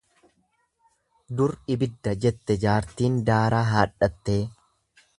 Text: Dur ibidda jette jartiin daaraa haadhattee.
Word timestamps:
Dur 1.41 1.53
ibidda 1.75 2.15
jette 2.25 2.57
jartiin 2.65 3.23
daaraa 3.31 3.65
haadhattee. 3.73 4.41